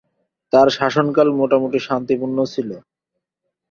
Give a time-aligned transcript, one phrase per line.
[0.53, 2.69] তার শাসনকাল মোটামুটি শান্তিপূর্ণ ছিল।